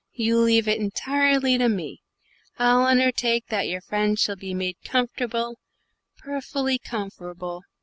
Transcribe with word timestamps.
"You 0.15 0.39
leave 0.39 0.67
it 0.67 0.79
entirely 0.79 1.59
to 1.59 1.69
me. 1.69 2.01
I'll 2.57 2.87
unnertake 2.87 3.45
that 3.49 3.67
your 3.67 3.81
friends 3.81 4.19
shall 4.19 4.35
be 4.35 4.55
made 4.55 4.77
comforrable, 4.83 5.59
perfelly 6.17 6.79
comforrable. 6.79 7.61